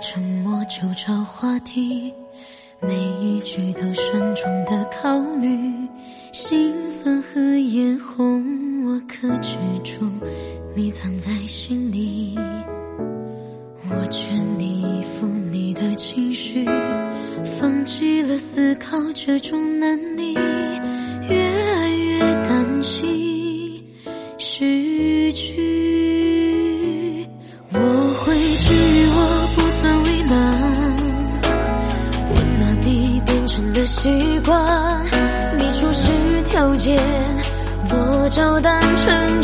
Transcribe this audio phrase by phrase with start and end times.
[0.00, 2.12] 沉默就找话题，
[2.80, 5.58] 每一句都慎重的考虑，
[6.32, 10.04] 心酸和眼红我克制住，
[10.74, 12.36] 你藏在心里。
[13.88, 16.64] 我劝你依附你的情绪，
[17.58, 20.34] 放弃了思考这种难题，
[21.28, 23.82] 越爱越担心
[24.38, 26.05] 失去。
[33.76, 35.04] 的习惯，
[35.58, 36.10] 你出示
[36.46, 36.98] 条件，
[37.90, 39.42] 我照单全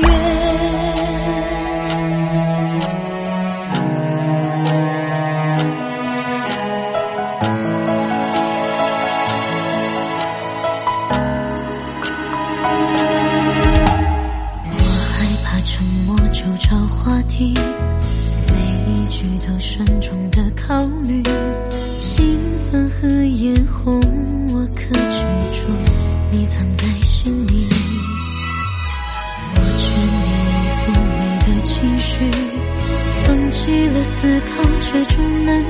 [0.00, 0.08] 月
[14.72, 17.54] 我害怕沉默，就找话题，
[18.52, 21.22] 每一句都慎重的考虑。
[31.80, 32.30] 情绪，
[33.26, 35.66] 放弃了思考这种难题，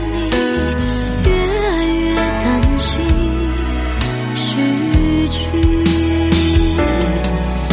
[1.25, 2.98] 越爱越担心
[4.34, 4.43] 失
[5.28, 5.38] 去。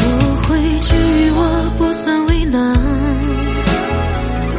[0.04, 0.06] 我
[0.44, 0.48] 会
[0.82, 1.42] 治愈，我
[1.80, 2.62] 不算为难。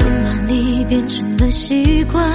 [0.00, 2.28] 温暖你变成了习惯，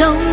[0.00, 0.29] don't